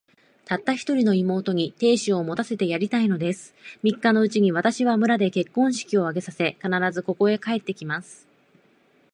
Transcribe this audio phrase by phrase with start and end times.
[0.45, 3.53] たった一人の妹に、亭主を持たせてやりたいのです。
[3.83, 8.27] 三日のうちに、私は村で結婚式を挙げさせ、必ず、ここへ帰って来ます。